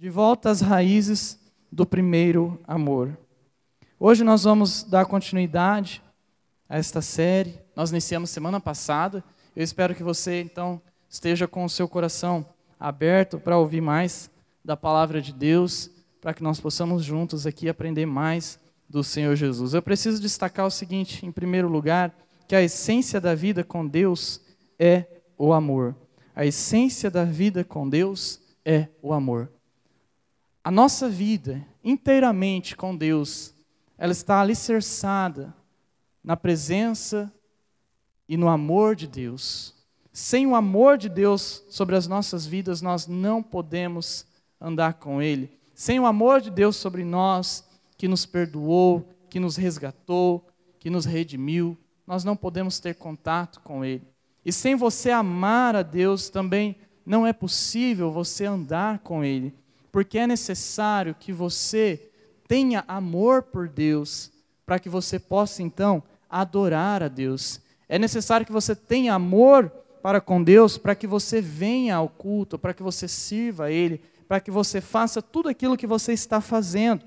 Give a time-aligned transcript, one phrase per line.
[0.00, 1.38] De volta às raízes
[1.70, 3.18] do primeiro amor.
[3.98, 6.02] Hoje nós vamos dar continuidade
[6.66, 7.58] a esta série.
[7.76, 9.22] Nós iniciamos semana passada.
[9.54, 12.46] Eu espero que você, então, esteja com o seu coração
[12.80, 14.30] aberto para ouvir mais
[14.64, 18.58] da palavra de Deus, para que nós possamos juntos aqui aprender mais
[18.88, 19.74] do Senhor Jesus.
[19.74, 22.10] Eu preciso destacar o seguinte, em primeiro lugar,
[22.48, 24.40] que a essência da vida com Deus
[24.78, 25.04] é
[25.36, 25.94] o amor.
[26.34, 29.59] A essência da vida com Deus é o amor.
[30.70, 33.52] A nossa vida inteiramente com Deus,
[33.98, 35.52] ela está alicerçada
[36.22, 37.28] na presença
[38.28, 39.74] e no amor de Deus.
[40.12, 44.24] Sem o amor de Deus sobre as nossas vidas, nós não podemos
[44.60, 45.50] andar com Ele.
[45.74, 47.68] Sem o amor de Deus sobre nós,
[47.98, 50.46] que nos perdoou, que nos resgatou,
[50.78, 54.06] que nos redimiu, nós não podemos ter contato com Ele.
[54.46, 59.52] E sem você amar a Deus, também não é possível você andar com Ele
[59.92, 62.10] porque é necessário que você
[62.46, 64.30] tenha amor por Deus,
[64.66, 67.60] para que você possa então adorar a Deus.
[67.88, 69.70] É necessário que você tenha amor
[70.02, 74.00] para com Deus, para que você venha ao culto, para que você sirva a Ele,
[74.26, 77.04] para que você faça tudo aquilo que você está fazendo.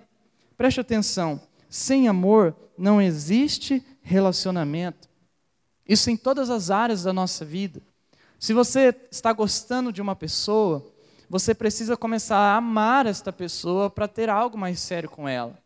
[0.58, 5.09] Preste atenção: sem amor não existe relacionamento.
[5.88, 7.81] Isso em todas as áreas da nossa vida.
[8.39, 10.92] Se você está gostando de uma pessoa,
[11.34, 15.58] você precisa começar a amar esta pessoa para ter algo mais sério com ela.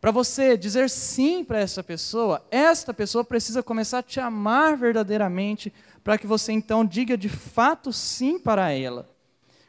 [0.00, 5.70] Para você dizer sim para essa pessoa, esta pessoa precisa começar a te amar verdadeiramente,
[6.02, 9.10] para que você então diga de fato sim para ela.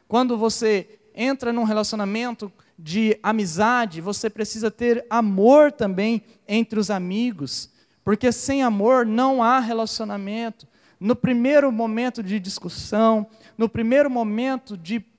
[0.08, 7.68] Quando você entra num relacionamento de amizade, você precisa ter amor também entre os amigos,
[8.02, 10.66] porque sem amor não há relacionamento.
[10.98, 13.26] No primeiro momento de discussão,
[13.58, 15.11] no primeiro momento de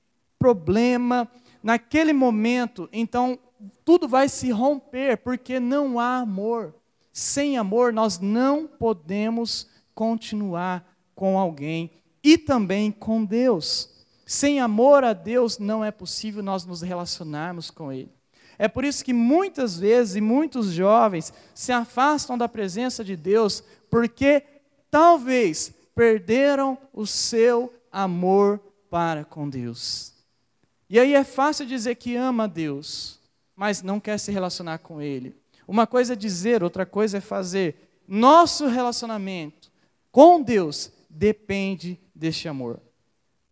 [0.44, 1.26] problema,
[1.62, 3.38] naquele momento, então
[3.82, 6.74] tudo vai se romper, porque não há amor.
[7.10, 11.90] Sem amor, nós não podemos continuar com alguém
[12.22, 13.88] e também com Deus.
[14.26, 18.12] Sem amor a Deus, não é possível nós nos relacionarmos com Ele.
[18.58, 23.64] É por isso que muitas vezes e muitos jovens se afastam da presença de Deus,
[23.88, 24.42] porque
[24.90, 28.60] talvez perderam o seu amor
[28.90, 30.13] para com Deus.
[30.94, 33.18] E aí é fácil dizer que ama a Deus,
[33.56, 35.34] mas não quer se relacionar com Ele.
[35.66, 37.98] Uma coisa é dizer, outra coisa é fazer.
[38.06, 39.72] Nosso relacionamento
[40.12, 42.78] com Deus depende deste amor.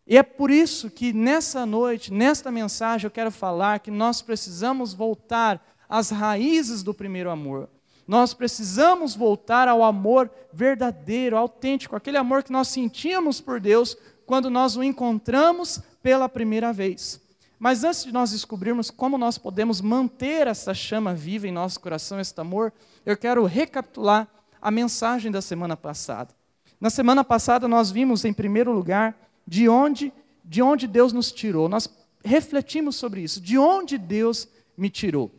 [0.06, 4.94] E é por isso que nessa noite, nesta mensagem, eu quero falar que nós precisamos
[4.94, 7.68] voltar às raízes do primeiro amor.
[8.06, 14.48] Nós precisamos voltar ao amor verdadeiro, autêntico, aquele amor que nós sentíamos por Deus quando
[14.48, 17.20] nós o encontramos pela primeira vez.
[17.62, 22.18] Mas antes de nós descobrirmos como nós podemos manter essa chama viva em nosso coração,
[22.18, 22.72] este amor,
[23.06, 24.26] eu quero recapitular
[24.60, 26.34] a mensagem da semana passada.
[26.80, 30.12] Na semana passada nós vimos, em primeiro lugar, de onde,
[30.44, 31.68] de onde Deus nos tirou.
[31.68, 31.88] Nós
[32.24, 33.40] refletimos sobre isso.
[33.40, 35.30] De onde Deus me tirou?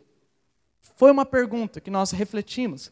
[0.96, 2.90] Foi uma pergunta que nós refletimos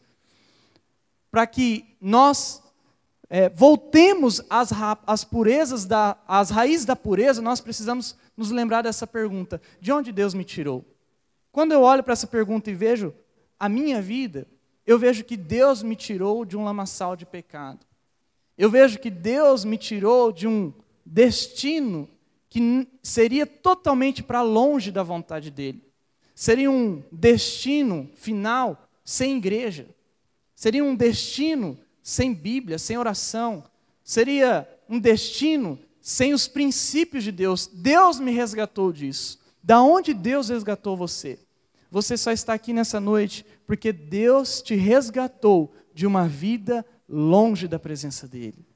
[1.31, 2.61] para que nós
[3.35, 4.69] é, voltemos às,
[5.07, 10.11] às purezas, da, às raízes da pureza, nós precisamos nos lembrar dessa pergunta: de onde
[10.11, 10.85] Deus me tirou?
[11.51, 13.11] Quando eu olho para essa pergunta e vejo
[13.59, 14.45] a minha vida,
[14.85, 17.79] eu vejo que Deus me tirou de um lamaçal de pecado.
[18.55, 20.71] Eu vejo que Deus me tirou de um
[21.03, 22.07] destino
[22.47, 25.83] que seria totalmente para longe da vontade dele.
[26.35, 29.87] Seria um destino final sem igreja.
[30.53, 33.63] Seria um destino sem Bíblia, sem oração.
[34.03, 37.67] Seria um destino sem os princípios de Deus.
[37.73, 39.39] Deus me resgatou disso.
[39.63, 41.39] Da onde Deus resgatou você?
[41.89, 47.79] Você só está aqui nessa noite porque Deus te resgatou de uma vida longe da
[47.79, 48.67] presença dEle.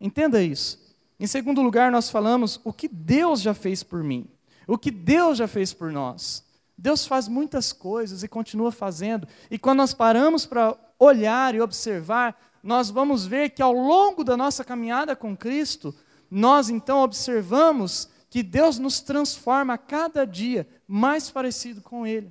[0.00, 0.78] Entenda isso.
[1.18, 4.28] Em segundo lugar, nós falamos o que Deus já fez por mim,
[4.66, 6.44] o que Deus já fez por nós.
[6.76, 12.47] Deus faz muitas coisas e continua fazendo, e quando nós paramos para olhar e observar,
[12.68, 15.94] nós vamos ver que ao longo da nossa caminhada com Cristo,
[16.30, 22.30] nós então observamos que Deus nos transforma a cada dia mais parecido com Ele.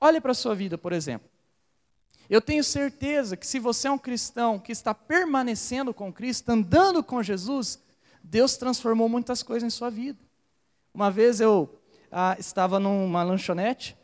[0.00, 1.28] Olhe para a sua vida, por exemplo.
[2.26, 7.04] Eu tenho certeza que se você é um cristão que está permanecendo com Cristo, andando
[7.04, 7.78] com Jesus,
[8.24, 10.18] Deus transformou muitas coisas em sua vida.
[10.94, 11.78] Uma vez eu
[12.10, 13.94] ah, estava numa lanchonete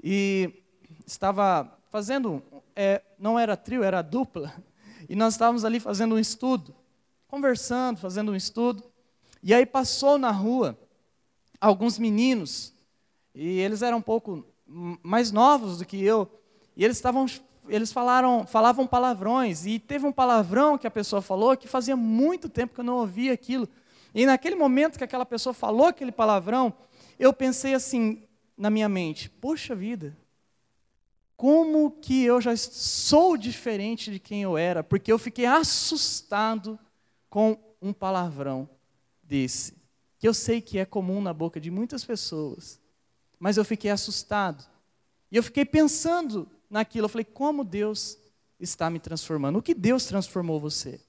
[0.00, 0.62] e
[1.04, 2.40] estava fazendo,
[2.76, 4.54] é, não era trio, era dupla,
[5.10, 6.72] e nós estávamos ali fazendo um estudo,
[7.26, 8.84] conversando, fazendo um estudo.
[9.42, 10.78] E aí passou na rua
[11.60, 12.72] alguns meninos
[13.34, 14.46] e eles eram um pouco
[15.02, 16.30] mais novos do que eu,
[16.76, 17.26] e eles estavam
[17.68, 22.48] eles falaram, falavam palavrões, e teve um palavrão que a pessoa falou que fazia muito
[22.48, 23.68] tempo que eu não ouvia aquilo.
[24.14, 26.72] E naquele momento que aquela pessoa falou aquele palavrão,
[27.18, 28.22] eu pensei assim
[28.56, 30.16] na minha mente: poxa vida,
[31.40, 36.78] como que eu já sou diferente de quem eu era, porque eu fiquei assustado
[37.30, 38.68] com um palavrão
[39.22, 39.72] desse,
[40.18, 42.78] que eu sei que é comum na boca de muitas pessoas,
[43.38, 44.68] mas eu fiquei assustado.
[45.32, 48.18] E eu fiquei pensando naquilo, eu falei: como Deus
[48.60, 49.60] está me transformando?
[49.60, 51.00] O que Deus transformou você?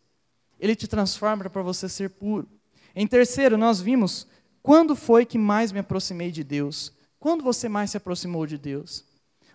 [0.58, 2.48] Ele te transforma para você ser puro.
[2.96, 4.26] Em terceiro, nós vimos
[4.64, 6.94] quando foi que mais me aproximei de Deus?
[7.20, 9.11] Quando você mais se aproximou de Deus?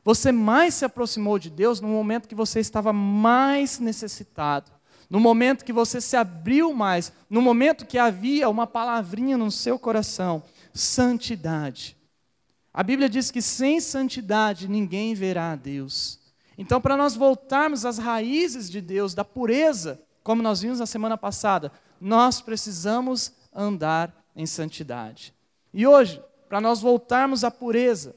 [0.07, 4.71] Você mais se aproximou de Deus no momento que você estava mais necessitado,
[5.11, 9.81] no momento que você se abriu mais, no momento que havia uma palavrinha no seu
[9.81, 11.97] coração: santidade.
[12.73, 16.21] A Bíblia diz que sem santidade ninguém verá a Deus.
[16.57, 21.19] Então, para nós voltarmos às raízes de Deus, da pureza, como nós vimos na semana
[21.19, 25.35] passada, nós precisamos andar em santidade.
[25.75, 28.15] E hoje, para nós voltarmos à pureza,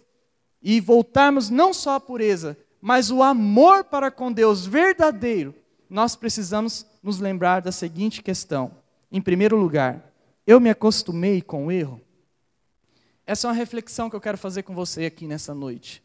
[0.62, 5.56] e voltarmos não só à pureza, mas o amor para com Deus verdadeiro,
[5.90, 8.72] nós precisamos nos lembrar da seguinte questão.
[9.12, 10.14] Em primeiro lugar,
[10.46, 12.02] eu me acostumei com o erro?
[13.26, 16.04] Essa é uma reflexão que eu quero fazer com você aqui nessa noite.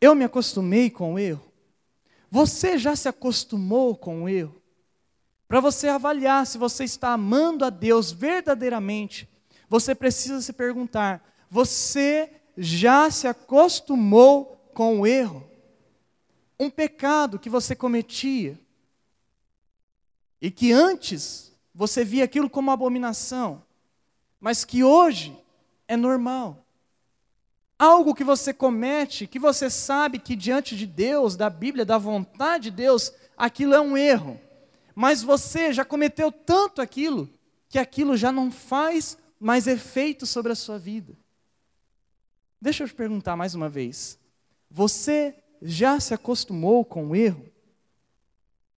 [0.00, 1.44] Eu me acostumei com o erro?
[2.30, 4.60] Você já se acostumou com o erro?
[5.48, 9.28] Para você avaliar se você está amando a Deus verdadeiramente,
[9.68, 15.48] você precisa se perguntar: você já se acostumou com o erro?
[16.58, 18.58] Um pecado que você cometia
[20.40, 23.62] e que antes você via aquilo como abominação,
[24.38, 25.36] mas que hoje
[25.88, 26.64] é normal.
[27.78, 32.64] Algo que você comete, que você sabe que diante de Deus, da Bíblia, da vontade
[32.64, 34.38] de Deus, aquilo é um erro
[35.00, 37.26] mas você já cometeu tanto aquilo
[37.70, 41.16] que aquilo já não faz mais efeito sobre a sua vida.
[42.60, 44.18] Deixa eu te perguntar mais uma vez.
[44.70, 47.46] Você já se acostumou com o erro?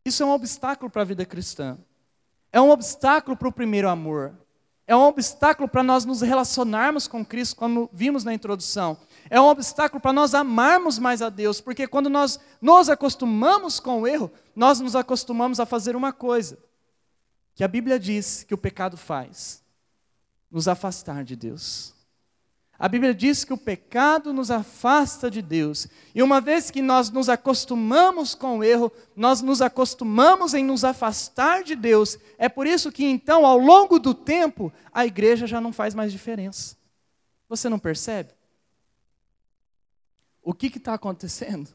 [0.05, 1.77] Isso é um obstáculo para a vida cristã.
[2.51, 4.37] É um obstáculo para o primeiro amor.
[4.85, 8.97] É um obstáculo para nós nos relacionarmos com Cristo, como vimos na introdução.
[9.29, 14.01] É um obstáculo para nós amarmos mais a Deus, porque quando nós nos acostumamos com
[14.01, 16.57] o erro, nós nos acostumamos a fazer uma coisa
[17.55, 19.63] que a Bíblia diz que o pecado faz:
[20.49, 22.00] nos afastar de Deus.
[22.81, 25.87] A Bíblia diz que o pecado nos afasta de Deus.
[26.15, 30.83] E uma vez que nós nos acostumamos com o erro, nós nos acostumamos em nos
[30.83, 32.17] afastar de Deus.
[32.39, 36.11] É por isso que então, ao longo do tempo, a igreja já não faz mais
[36.11, 36.75] diferença.
[37.47, 38.31] Você não percebe?
[40.41, 41.69] O que está acontecendo?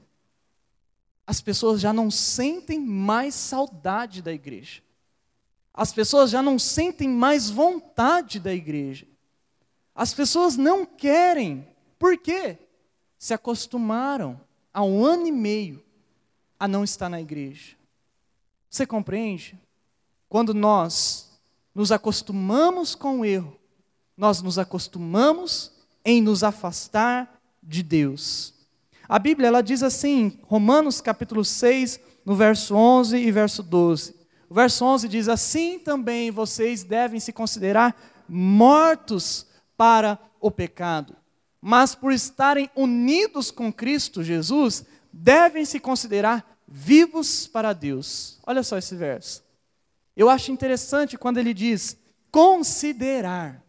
[1.24, 4.82] As pessoas já não sentem mais saudade da igreja.
[5.72, 9.06] As pessoas já não sentem mais vontade da igreja.
[9.96, 11.66] As pessoas não querem.
[11.98, 12.58] Por quê?
[13.18, 14.38] Se acostumaram
[14.72, 15.82] há um ano e meio
[16.60, 17.74] a não estar na igreja.
[18.68, 19.58] Você compreende?
[20.28, 21.40] Quando nós
[21.74, 23.58] nos acostumamos com o erro,
[24.16, 25.72] nós nos acostumamos
[26.04, 28.54] em nos afastar de Deus.
[29.08, 34.14] A Bíblia ela diz assim, Romanos capítulo 6, no verso 11 e verso 12.
[34.48, 37.96] O verso 11 diz: Assim também vocês devem se considerar
[38.28, 41.16] mortos para o pecado.
[41.60, 48.38] Mas por estarem unidos com Cristo Jesus, devem se considerar vivos para Deus.
[48.46, 49.44] Olha só esse verso.
[50.16, 51.96] Eu acho interessante quando ele diz
[52.30, 53.62] considerar.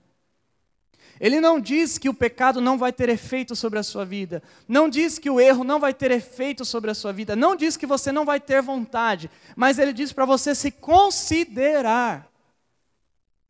[1.19, 4.87] Ele não diz que o pecado não vai ter efeito sobre a sua vida, não
[4.87, 7.87] diz que o erro não vai ter efeito sobre a sua vida, não diz que
[7.87, 12.31] você não vai ter vontade, mas ele diz para você se considerar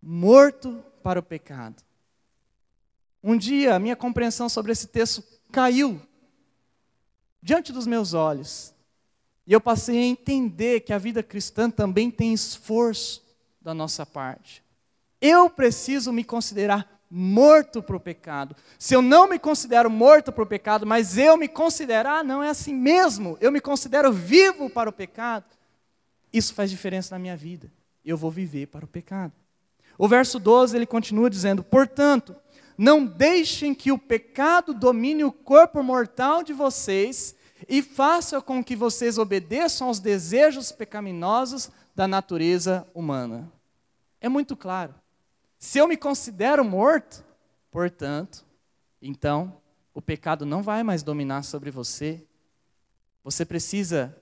[0.01, 1.86] morto para o pecado.
[3.23, 6.01] Um dia, a minha compreensão sobre esse texto caiu
[7.41, 8.73] diante dos meus olhos.
[9.45, 13.23] E eu passei a entender que a vida cristã também tem esforço
[13.61, 14.63] da nossa parte.
[15.21, 18.55] Eu preciso me considerar morto para o pecado.
[18.77, 22.43] Se eu não me considero morto para o pecado, mas eu me considerar, ah, não
[22.43, 25.45] é assim mesmo, eu me considero vivo para o pecado,
[26.31, 27.71] isso faz diferença na minha vida.
[28.05, 29.33] Eu vou viver para o pecado.
[29.97, 32.35] O verso 12 ele continua dizendo: Portanto,
[32.77, 37.35] não deixem que o pecado domine o corpo mortal de vocês
[37.67, 43.51] e faça com que vocês obedeçam aos desejos pecaminosos da natureza humana.
[44.21, 44.93] É muito claro.
[45.57, 47.25] Se eu me considero morto,
[47.71, 48.45] portanto,
[49.01, 49.59] então
[49.93, 52.23] o pecado não vai mais dominar sobre você.
[53.23, 54.15] Você precisa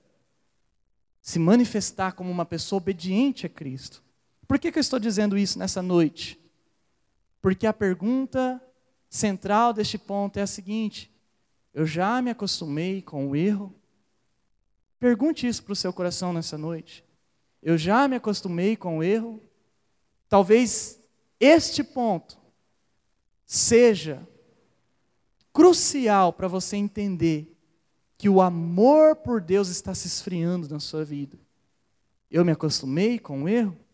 [1.20, 4.02] se manifestar como uma pessoa obediente a Cristo.
[4.48, 6.40] Por que, que eu estou dizendo isso nessa noite?
[7.46, 8.60] Porque a pergunta
[9.08, 11.14] central deste ponto é a seguinte:
[11.72, 13.72] eu já me acostumei com o erro?
[14.98, 17.04] Pergunte isso para o seu coração nessa noite.
[17.62, 19.40] Eu já me acostumei com o erro?
[20.28, 21.00] Talvez
[21.38, 22.36] este ponto
[23.46, 24.26] seja
[25.52, 27.56] crucial para você entender
[28.18, 31.38] que o amor por Deus está se esfriando na sua vida.
[32.28, 33.85] Eu me acostumei com o erro?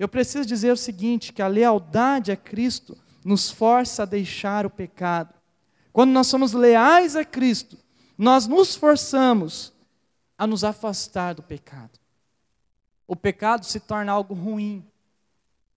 [0.00, 4.70] Eu preciso dizer o seguinte: que a lealdade a Cristo nos força a deixar o
[4.70, 5.34] pecado.
[5.92, 7.76] Quando nós somos leais a Cristo,
[8.16, 9.74] nós nos forçamos
[10.38, 12.00] a nos afastar do pecado.
[13.06, 14.82] O pecado se torna algo ruim,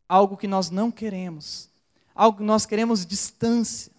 [0.07, 1.69] algo que nós não queremos,
[2.15, 3.91] algo que nós queremos distância.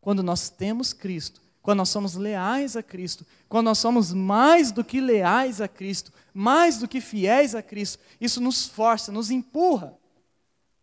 [0.00, 4.82] Quando nós temos Cristo, quando nós somos leais a Cristo, quando nós somos mais do
[4.82, 9.96] que leais a Cristo, mais do que fiéis a Cristo, isso nos força, nos empurra.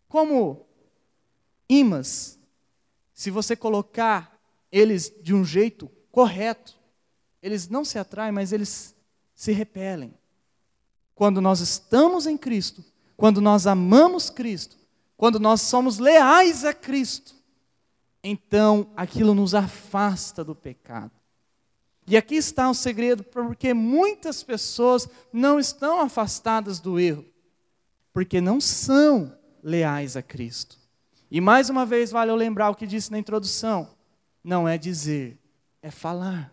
[0.08, 0.66] Como
[1.68, 2.38] imãs,
[3.12, 4.38] se você colocar
[4.70, 6.80] eles de um jeito correto,
[7.42, 8.94] eles não se atraem, mas eles
[9.34, 10.14] se repelem.
[11.14, 12.82] Quando nós estamos em Cristo,
[13.16, 14.78] quando nós amamos Cristo,
[15.16, 17.34] quando nós somos leais a Cristo,
[18.24, 21.12] então aquilo nos afasta do pecado.
[22.12, 27.24] E aqui está o segredo, porque muitas pessoas não estão afastadas do erro,
[28.12, 30.76] porque não são leais a Cristo.
[31.30, 33.88] E mais uma vez vale eu lembrar o que disse na introdução:
[34.44, 35.38] não é dizer,
[35.80, 36.52] é falar.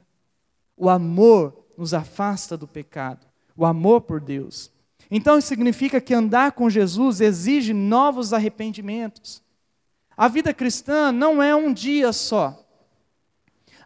[0.77, 4.71] O amor nos afasta do pecado, o amor por Deus.
[5.11, 9.43] Então isso significa que andar com Jesus exige novos arrependimentos.
[10.15, 12.65] A vida cristã não é um dia só.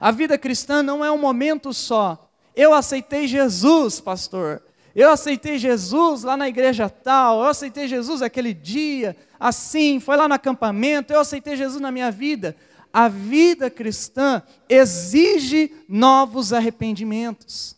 [0.04, 2.30] A vida cristã não é um momento só.
[2.54, 4.62] Eu aceitei Jesus, pastor.
[4.94, 7.40] Eu aceitei Jesus lá na igreja tal.
[7.40, 11.14] Eu aceitei Jesus aquele dia, assim, foi lá no acampamento.
[11.14, 12.54] Eu aceitei Jesus na minha vida.
[12.92, 17.74] A vida cristã exige novos arrependimentos.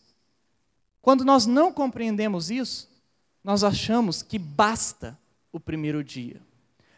[1.00, 2.90] Quando nós não compreendemos isso,
[3.44, 5.16] nós achamos que basta
[5.52, 6.40] o primeiro dia.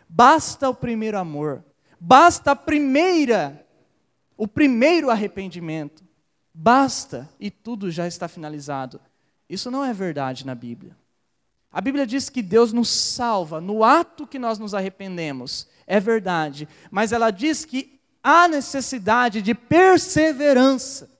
[0.09, 1.63] Basta o primeiro amor,
[2.01, 3.68] basta a primeira,
[4.39, 6.03] o primeiro arrependimento.
[6.55, 8.99] Basta e tudo já está finalizado.
[9.49, 10.97] Isso não é verdade na Bíblia.
[11.71, 15.69] A Bíblia diz que Deus nos salva no ato que nós nos arrependemos.
[15.87, 16.67] É verdade.
[16.91, 21.11] Mas ela diz que há necessidade de perseverança.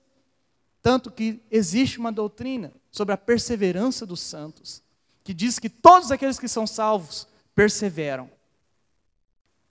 [0.81, 4.81] Tanto que existe uma doutrina sobre a perseverança dos santos,
[5.23, 8.31] que diz que todos aqueles que são salvos perseveram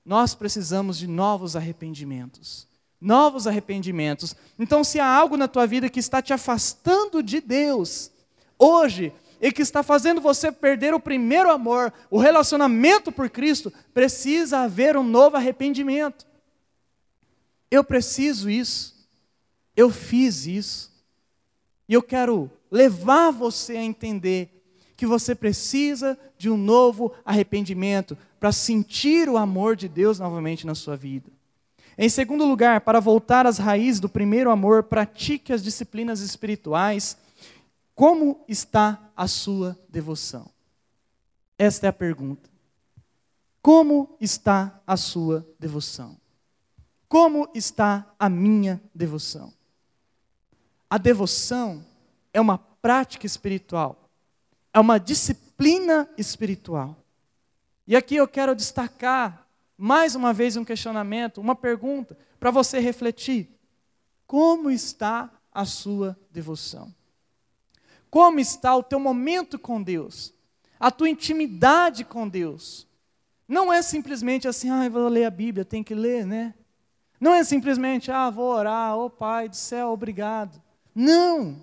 [0.08, 2.66] nós precisamos de novos arrependimentos.
[3.00, 4.34] Novos arrependimentos.
[4.58, 8.10] Então, se há algo na tua vida que está te afastando de Deus,
[8.58, 14.60] hoje, e que está fazendo você perder o primeiro amor, o relacionamento por Cristo, precisa
[14.60, 16.26] haver um novo arrependimento.
[17.70, 18.96] Eu preciso isso.
[19.76, 20.90] Eu fiz isso.
[21.88, 24.50] E eu quero levar você a entender
[24.96, 30.74] que você precisa de um novo arrependimento para sentir o amor de Deus novamente na
[30.74, 31.30] sua vida.
[31.98, 37.18] Em segundo lugar, para voltar às raízes do primeiro amor, pratique as disciplinas espirituais.
[37.92, 40.48] Como está a sua devoção?
[41.58, 42.48] Esta é a pergunta.
[43.60, 46.16] Como está a sua devoção?
[47.08, 49.52] Como está a minha devoção?
[50.88, 51.84] A devoção
[52.32, 54.08] é uma prática espiritual
[54.78, 56.96] é uma disciplina espiritual.
[57.86, 59.47] E aqui eu quero destacar
[59.78, 63.48] mais uma vez um questionamento, uma pergunta para você refletir.
[64.26, 66.92] Como está a sua devoção?
[68.10, 70.34] Como está o teu momento com Deus?
[70.80, 72.88] A tua intimidade com Deus?
[73.46, 76.54] Não é simplesmente assim, ah, vou ler a Bíblia, tem que ler, né?
[77.20, 80.60] Não é simplesmente, ah, vou orar, oh Pai do céu, obrigado.
[80.94, 81.62] Não.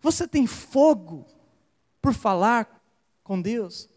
[0.00, 1.26] Você tem fogo
[2.00, 2.82] por falar
[3.22, 3.88] com Deus?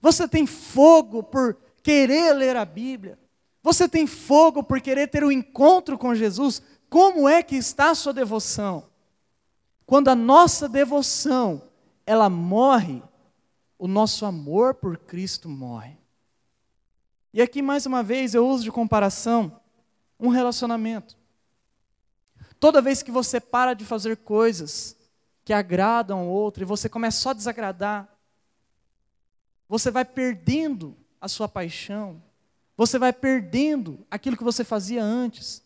[0.00, 1.56] Você tem fogo por
[1.88, 3.18] querer ler a Bíblia?
[3.62, 6.60] Você tem fogo por querer ter um encontro com Jesus?
[6.90, 8.90] Como é que está a sua devoção?
[9.86, 11.62] Quando a nossa devoção,
[12.04, 13.02] ela morre,
[13.78, 15.96] o nosso amor por Cristo morre.
[17.32, 19.58] E aqui mais uma vez eu uso de comparação
[20.20, 21.16] um relacionamento.
[22.60, 24.94] Toda vez que você para de fazer coisas
[25.42, 28.14] que agradam ao outro e você começa só a desagradar,
[29.66, 32.22] você vai perdendo a sua paixão,
[32.76, 35.62] você vai perdendo aquilo que você fazia antes.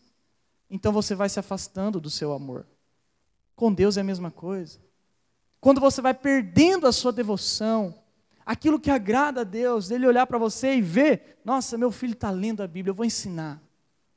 [0.69, 2.65] então você vai se afastando do seu amor.
[3.55, 4.79] Com Deus é a mesma coisa.
[5.61, 7.95] Quando você vai perdendo a sua devoção,
[8.45, 12.31] aquilo que agrada a Deus, dele olhar para você e ver, nossa, meu filho está
[12.31, 13.61] lendo a Bíblia, eu vou ensinar,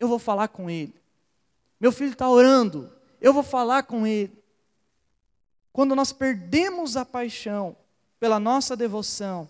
[0.01, 0.95] eu vou falar com ele.
[1.79, 2.91] Meu filho está orando,
[3.21, 4.43] eu vou falar com ele.
[5.73, 7.77] Quando nós perdemos a paixão
[8.19, 9.49] pela nossa devoção,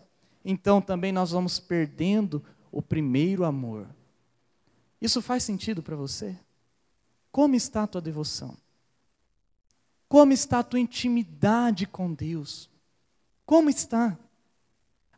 [0.48, 3.88] então também nós vamos perdendo o primeiro amor.
[5.00, 6.38] Isso faz sentido para você?
[7.32, 8.56] Como está a tua devoção?
[10.08, 12.70] Como está a tua intimidade com Deus?
[13.44, 14.16] Como está?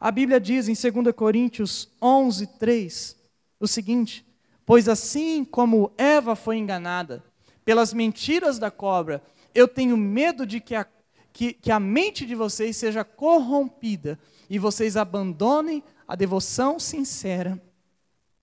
[0.01, 3.17] A Bíblia diz em 2 Coríntios 11, 3,
[3.61, 4.27] o seguinte:
[4.65, 7.23] Pois assim como Eva foi enganada
[7.67, 9.23] pelas mentiras da cobra,
[9.55, 10.87] eu tenho medo de que a,
[11.35, 17.61] que, que a mente de vocês seja corrompida e vocês abandonem a devoção sincera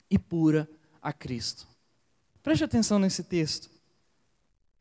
[0.10, 0.70] e pura
[1.02, 1.68] a Cristo.
[2.44, 3.70] Preste atenção nesse texto.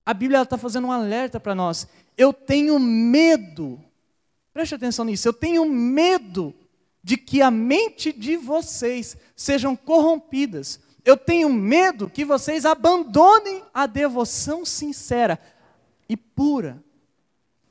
[0.04, 1.88] A Bíblia está fazendo um alerta para nós.
[2.16, 3.82] Eu tenho medo,
[4.52, 6.54] preste atenção nisso, eu tenho medo
[7.02, 10.80] de que a mente de vocês sejam corrompidas.
[11.04, 15.38] Eu tenho medo que vocês abandonem a devoção sincera
[16.08, 16.82] e pura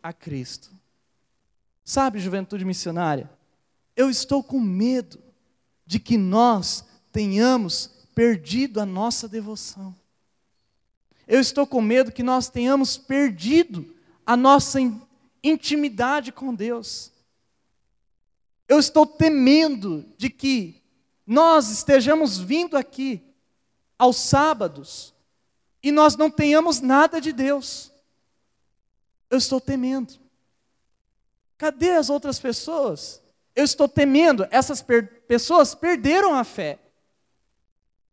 [0.02, 0.70] a Cristo.
[1.84, 3.30] Sabe, juventude missionária,
[3.96, 5.22] eu estou com medo
[5.86, 9.96] de que nós tenhamos perdido a nossa devoção.
[11.28, 13.96] Eu estou com medo que nós tenhamos perdido
[14.26, 14.80] a nossa
[15.44, 17.12] intimidade com Deus.
[18.68, 20.82] Eu estou temendo de que
[21.26, 23.22] nós estejamos vindo aqui
[23.98, 25.14] aos sábados
[25.82, 27.92] e nós não tenhamos nada de Deus.
[29.30, 30.14] Eu estou temendo.
[31.58, 33.23] Cadê as outras pessoas?
[33.56, 36.80] Eu estou temendo, essas per pessoas perderam a fé.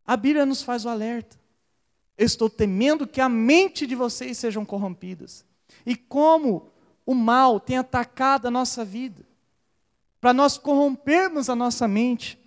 [0.06, 1.38] A Bíblia nos faz o alerta.
[2.16, 5.44] Eu estou temendo que a mente de vocês sejam corrompidas.
[5.86, 6.70] E como
[7.06, 9.24] o mal tem atacado a nossa vida
[10.20, 12.38] para nós corrompermos a nossa mente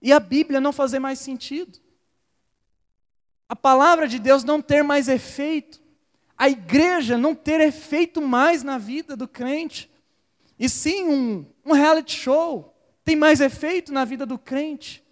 [0.00, 1.80] e a Bíblia não fazer mais sentido.
[3.48, 5.80] A palavra de Deus não ter mais efeito,
[6.38, 9.90] a igreja não ter efeito mais na vida do crente,
[10.58, 15.04] e sim um, um reality show tem mais efeito na vida do crente,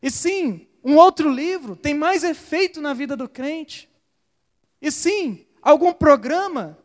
[0.00, 3.88] e sim um outro livro tem mais efeito na vida do crente,
[4.80, 6.78] e sim algum programa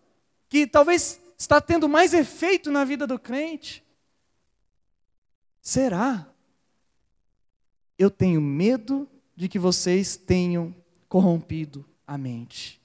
[0.49, 3.83] que talvez está tendo mais efeito na vida do crente.
[5.61, 6.27] Será?
[7.97, 10.73] Eu tenho medo de que vocês tenham
[11.09, 12.81] corrompido a mente.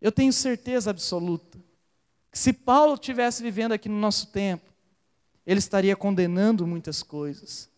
[0.00, 1.58] Eu tenho certeza absoluta
[2.30, 4.69] que se Paulo estivesse vivendo aqui no nosso tempo,
[5.50, 7.68] ele estaria condenando muitas coisas.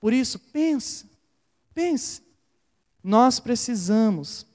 [0.00, 1.10] Por isso, pense,
[1.74, 2.22] pense.
[3.02, 4.46] Nós precisamos,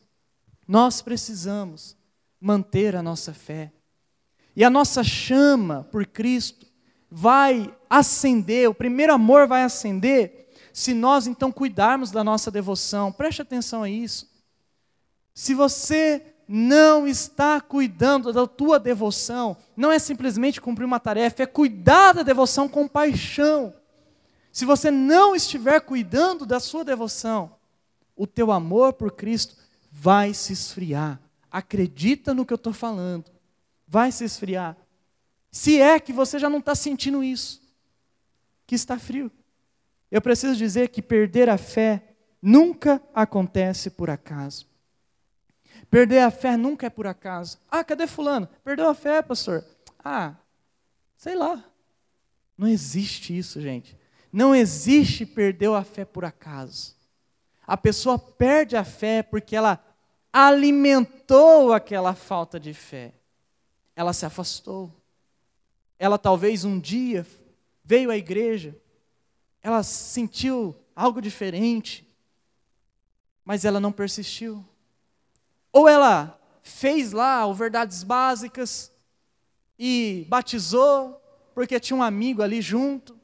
[0.66, 1.98] nós precisamos
[2.40, 3.70] manter a nossa fé.
[4.56, 6.66] E a nossa chama por Cristo
[7.12, 13.12] vai acender, o primeiro amor vai acender, se nós então cuidarmos da nossa devoção.
[13.12, 14.32] Preste atenção a isso.
[15.34, 21.48] Se você não está cuidando da tua devoção, não é simplesmente cumprir uma tarefa, é
[21.48, 23.74] cuidar da devoção com paixão.
[24.52, 27.56] Se você não estiver cuidando da sua devoção,
[28.16, 29.56] o teu amor por Cristo
[29.92, 31.20] vai se esfriar.
[31.50, 33.32] Acredita no que eu estou falando.
[33.88, 34.78] Vai se esfriar.
[35.52, 37.64] Se é que você já não está sentindo isso,
[38.68, 39.32] que está frio.
[40.12, 44.72] Eu preciso dizer que perder a fé nunca acontece por acaso.
[45.94, 47.60] Perder a fé nunca é por acaso.
[47.70, 48.50] Ah, cadê Fulano?
[48.64, 49.64] Perdeu a fé, pastor.
[50.04, 50.34] Ah,
[51.16, 51.64] sei lá.
[52.58, 53.96] Não existe isso, gente.
[54.32, 56.96] Não existe perdeu a fé por acaso.
[57.68, 59.86] A pessoa perde a fé porque ela
[60.34, 63.14] alimentou aquela falta de fé.
[63.96, 64.92] Ela se afastou.
[66.00, 67.24] Ela talvez um dia
[67.84, 68.76] veio à igreja,
[69.62, 72.12] ela sentiu algo diferente,
[73.46, 74.66] mas ela não persistiu.
[75.74, 78.94] Ou ela fez lá o verdades básicas
[79.78, 81.20] e batizou
[81.54, 83.20] porque tinha um amigo ali junto,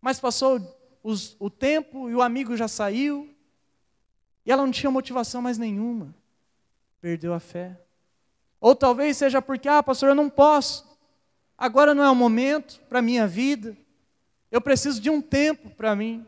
[0.00, 0.60] mas passou
[1.02, 3.32] os, o tempo e o amigo já saiu
[4.44, 6.14] e ela não tinha motivação mais nenhuma,
[7.00, 7.80] perdeu a fé.
[8.60, 10.96] Ou talvez seja porque, ah, pastor, eu não posso
[11.56, 13.76] agora não é o momento para a minha vida,
[14.50, 16.26] eu preciso de um tempo para mim.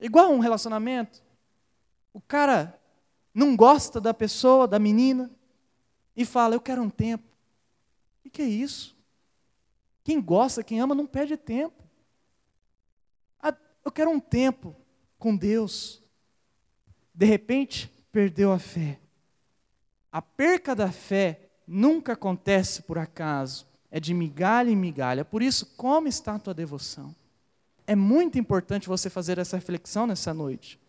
[0.00, 1.22] Igual um relacionamento.
[2.12, 2.77] O cara
[3.38, 5.30] não gosta da pessoa, da menina,
[6.16, 7.24] e fala: Eu quero um tempo.
[8.24, 8.96] O que é isso?
[10.02, 11.84] Quem gosta, quem ama, não perde tempo.
[13.40, 14.74] Ah, eu quero um tempo
[15.18, 16.02] com Deus.
[17.14, 18.98] De repente, perdeu a fé.
[20.10, 25.24] a perca da fé nunca acontece por acaso, é de migalha em migalha.
[25.24, 27.14] Por isso, como está a tua devoção?
[27.86, 30.80] É muito importante você fazer essa reflexão nessa noite.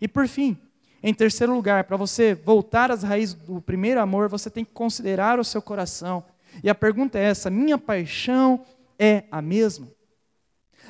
[0.00, 0.58] E por fim,
[1.06, 5.38] em terceiro lugar, para você voltar às raízes do primeiro amor, você tem que considerar
[5.38, 6.24] o seu coração.
[6.62, 8.64] E a pergunta é essa: minha paixão
[8.98, 9.86] é a mesma?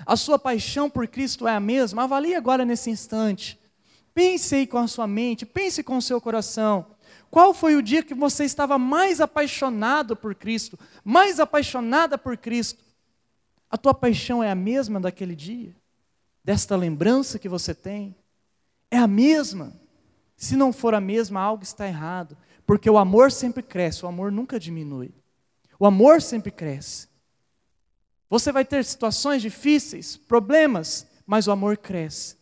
[0.07, 2.05] A sua paixão por Cristo é a mesma?
[2.05, 3.59] Avalie agora nesse instante.
[4.15, 6.87] Pense aí com a sua mente, pense com o seu coração.
[7.29, 12.85] Qual foi o dia que você estava mais apaixonado por Cristo, mais apaixonada por Cristo?
[13.69, 15.75] A tua paixão é a mesma daquele dia?
[16.45, 18.15] Desta lembrança que você tem?
[18.93, 19.73] É a mesma?
[20.45, 24.31] Se não for a mesma, algo está errado, porque o amor sempre cresce, o amor
[24.31, 25.11] nunca diminui.
[25.79, 27.09] O amor sempre cresce.
[28.29, 32.37] Você vai ter situações difíceis, problemas, mas o amor cresce.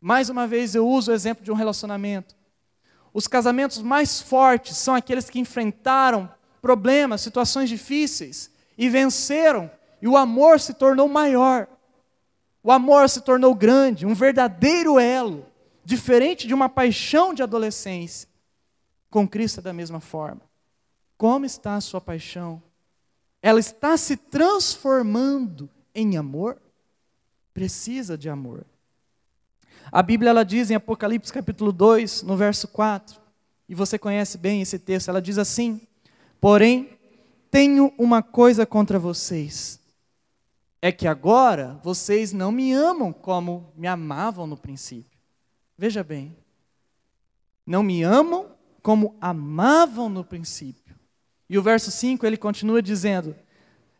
[0.00, 2.34] Mais uma vez eu uso o exemplo de um relacionamento.
[3.12, 10.16] Os casamentos mais fortes são aqueles que enfrentaram problemas, situações difíceis e venceram, e o
[10.16, 11.68] amor se tornou maior.
[12.62, 15.44] O amor se tornou grande, um verdadeiro elo,
[15.84, 18.28] diferente de uma paixão de adolescência.
[19.10, 20.40] Com Cristo é da mesma forma.
[21.16, 22.62] Como está a sua paixão?
[23.40, 26.60] Ela está se transformando em amor?
[27.52, 28.64] Precisa de amor.
[29.92, 33.20] A Bíblia ela diz em Apocalipse capítulo 2, no verso 4,
[33.68, 35.80] e você conhece bem esse texto, ela diz assim:
[36.40, 36.98] Porém,
[37.50, 39.78] tenho uma coisa contra vocês,
[40.80, 45.13] é que agora vocês não me amam como me amavam no princípio.
[45.76, 46.36] Veja bem,
[47.66, 48.50] não me amam
[48.82, 50.94] como amavam no princípio.
[51.48, 53.34] E o verso 5 ele continua dizendo: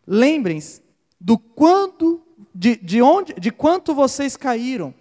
[0.07, 0.83] Lembrem-se
[1.21, 2.23] do quando,
[2.55, 4.95] de, de onde, de quanto vocês caíram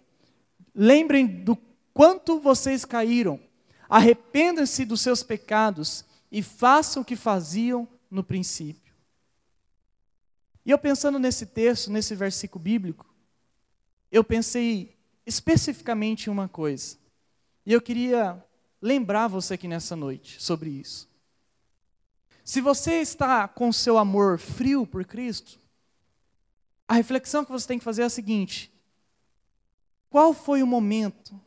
[0.73, 1.57] Lembrem do
[1.93, 3.39] quanto vocês caíram.
[3.87, 8.93] Arrependam-se dos seus pecados e façam o que faziam no princípio.
[10.65, 13.05] E eu pensando nesse texto, nesse versículo bíblico,
[14.11, 14.92] eu pensei
[15.25, 16.97] especificamente uma coisa.
[17.65, 18.43] E eu queria
[18.81, 21.07] lembrar você aqui nessa noite sobre isso.
[22.43, 25.57] Se você está com seu amor frio por Cristo,
[26.87, 28.71] a reflexão que você tem que fazer é a seguinte:
[30.09, 31.39] qual foi o momento?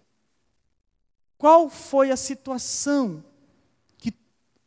[1.36, 3.22] Qual foi a situação
[3.98, 4.12] que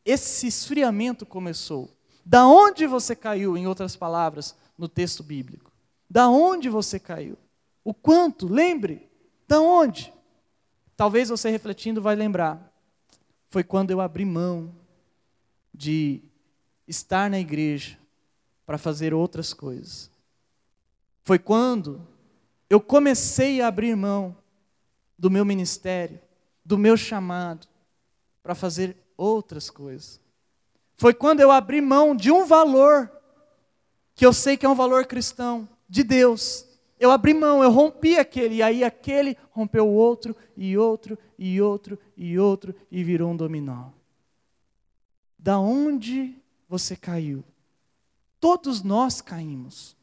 [0.06, 1.90] esse esfriamento começou?
[2.24, 5.72] Da onde você caiu, em outras palavras, no texto bíblico?
[6.08, 7.38] Da onde você caiu?
[7.90, 8.48] O quanto?
[8.48, 9.10] Lembre.
[9.48, 10.14] Da onde?
[10.96, 12.72] Talvez você refletindo vai lembrar.
[13.50, 14.76] Foi quando eu abri mão
[15.74, 16.22] de
[16.88, 17.98] estar na igreja
[18.64, 20.12] para fazer outras coisas.
[21.24, 22.08] Foi quando
[22.70, 24.38] eu comecei a abrir mão
[25.18, 26.22] do meu ministério,
[26.64, 27.68] do meu chamado,
[28.44, 30.22] para fazer outras coisas.
[30.96, 33.12] Foi quando eu abri mão de um valor,
[34.14, 36.69] que eu sei que é um valor cristão, de Deus.
[37.00, 41.62] Eu abri mão, eu rompi aquele, e aí aquele rompeu o outro, e outro, e
[41.62, 43.92] outro, e outro, e virou um dominó.
[45.38, 46.36] Da onde
[46.68, 47.44] você caiu?
[48.40, 49.96] Todos nós caímos.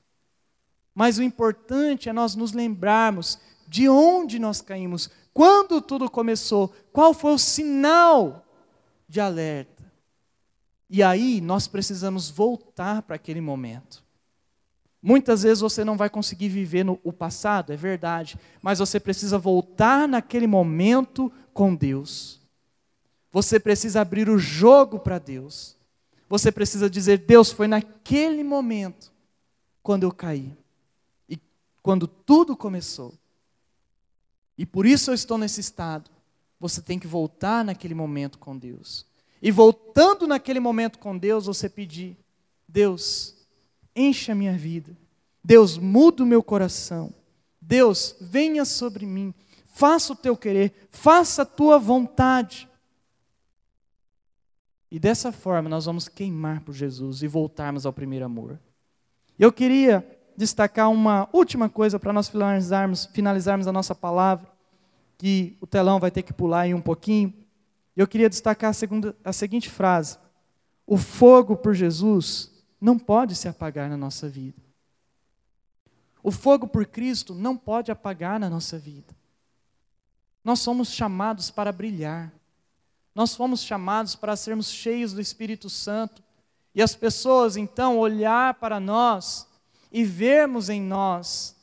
[0.95, 7.13] Mas o importante é nós nos lembrarmos de onde nós caímos, quando tudo começou, qual
[7.13, 8.47] foi o sinal
[9.07, 9.85] de alerta.
[10.89, 14.06] E aí nós precisamos voltar para aquele momento.
[15.07, 19.39] Muitas vezes você não vai conseguir viver no o passado, é verdade, mas você precisa
[19.39, 22.41] voltar naquele momento com Deus.
[23.31, 25.77] Você precisa abrir o jogo para Deus.
[26.29, 29.13] Você precisa dizer: Deus, foi naquele momento
[29.83, 30.53] quando eu caí
[31.87, 33.15] quando tudo começou.
[34.59, 36.11] E por isso eu estou nesse estado.
[36.59, 39.07] Você tem que voltar naquele momento com Deus.
[39.41, 42.17] E voltando naquele momento com Deus, você pedir:
[42.67, 43.36] Deus,
[43.97, 44.97] enche a minha vida.
[45.43, 47.13] Deus, muda o meu coração.
[47.61, 49.33] Deus, venha sobre mim.
[49.67, 52.69] Faça o teu querer, faça a tua vontade.
[54.91, 58.59] E dessa forma nós vamos queimar por Jesus e voltarmos ao primeiro amor.
[59.39, 60.07] Eu queria
[60.37, 64.51] destacar uma última coisa para nós finalizarmos, finalizarmos a nossa palavra,
[65.19, 67.35] que o telão vai ter que pular aí um pouquinho.
[67.97, 70.19] Eu queria destacar a, segunda, a seguinte frase:
[70.87, 74.61] O fogo por Jesus não pode se apagar na nossa vida.
[76.23, 79.15] O fogo por Cristo não pode apagar na nossa vida.
[80.43, 82.33] Nós somos chamados para brilhar.
[83.15, 86.23] Nós fomos chamados para sermos cheios do Espírito Santo.
[86.75, 89.47] E as pessoas, então, olhar para nós
[89.91, 91.57] e vermos em nós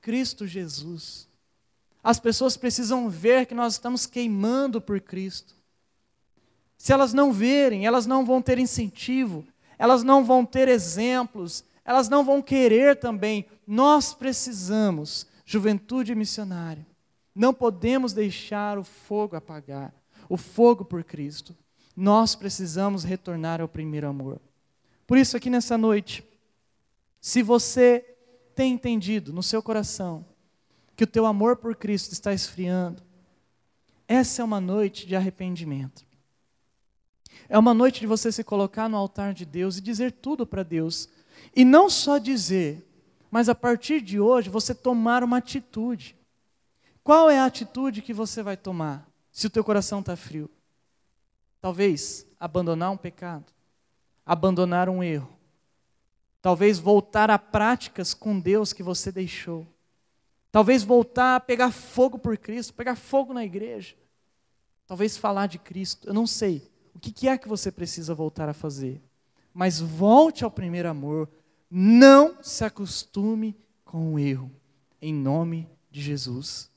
[0.00, 1.28] Cristo Jesus.
[2.02, 5.54] As pessoas precisam ver que nós estamos queimando por Cristo.
[6.76, 9.44] se elas não verem, elas não vão ter incentivo,
[9.78, 13.46] elas não vão ter exemplos, elas não vão querer também.
[13.66, 16.86] Nós precisamos, juventude missionária,
[17.34, 19.92] não podemos deixar o fogo apagar,
[20.28, 21.54] o fogo por Cristo.
[21.96, 24.40] Nós precisamos retornar ao primeiro amor.
[25.06, 26.24] Por isso, aqui nessa noite,
[27.20, 28.16] se você
[28.54, 30.24] tem entendido no seu coração
[30.96, 33.02] que o teu amor por Cristo está esfriando,
[34.06, 36.04] essa é uma noite de arrependimento.
[37.48, 40.62] É uma noite de você se colocar no altar de Deus e dizer tudo para
[40.62, 41.08] Deus.
[41.54, 42.84] E não só dizer,
[43.30, 46.16] mas a partir de hoje você tomar uma atitude.
[47.02, 50.48] Qual é a atitude que você vai tomar se o teu coração está frio?
[51.60, 53.52] Talvez abandonar um pecado,
[54.24, 55.30] abandonar um erro,
[56.40, 59.66] talvez voltar a práticas com Deus que você deixou,
[60.52, 63.94] talvez voltar a pegar fogo por Cristo, pegar fogo na igreja,
[64.86, 68.54] talvez falar de Cristo, eu não sei o que é que você precisa voltar a
[68.54, 69.02] fazer,
[69.52, 71.28] mas volte ao primeiro amor,
[71.70, 74.50] não se acostume com o erro,
[75.00, 76.70] em nome de Jesus.